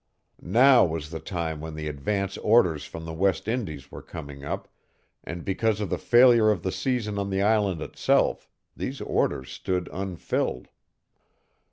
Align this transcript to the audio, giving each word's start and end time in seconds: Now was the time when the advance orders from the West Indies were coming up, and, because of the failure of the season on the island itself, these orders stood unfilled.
Now 0.41 0.83
was 0.83 1.11
the 1.11 1.19
time 1.19 1.61
when 1.61 1.75
the 1.75 1.87
advance 1.87 2.35
orders 2.39 2.85
from 2.85 3.05
the 3.05 3.13
West 3.13 3.47
Indies 3.47 3.91
were 3.91 4.01
coming 4.01 4.43
up, 4.43 4.67
and, 5.23 5.45
because 5.45 5.79
of 5.79 5.91
the 5.91 5.99
failure 5.99 6.49
of 6.49 6.63
the 6.63 6.71
season 6.71 7.19
on 7.19 7.29
the 7.29 7.43
island 7.43 7.83
itself, 7.83 8.49
these 8.75 8.99
orders 8.99 9.51
stood 9.51 9.87
unfilled. 9.93 10.69